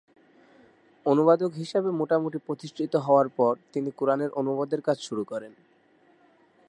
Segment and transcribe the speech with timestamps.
[1.05, 5.53] অনুবাদক হিসেবে মোটামুটি প্রতিষ্ঠিত হওয়ার পর তিনি কুরআনের অনুবাদের কাজ শুরু করেন।